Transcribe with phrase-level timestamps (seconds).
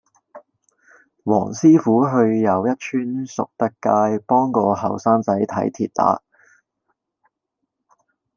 [1.25, 6.23] 黃師傅去又一村述德街幫個後生仔睇跌打